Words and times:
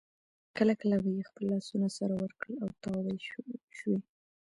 کله 0.57 0.73
کله 0.81 0.95
به 1.03 1.09
یې 1.15 1.27
خپل 1.29 1.43
لاسونه 1.51 1.87
سره 1.97 2.13
ورکړل 2.17 2.55
او 2.63 2.69
تاو 2.81 2.99
به 3.05 3.13
شوې. 3.79 3.97